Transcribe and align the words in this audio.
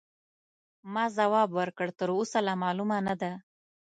ما 0.93 1.03
ځواب 1.17 1.49
ورکړ: 1.59 1.87
تراوسه 1.99 2.39
لا 2.47 2.53
معلومه 2.63 2.97
نه 3.07 3.15
ده. 3.21 3.31